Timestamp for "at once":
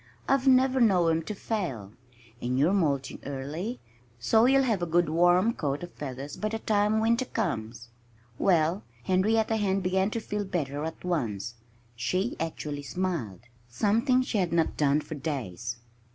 10.85-11.53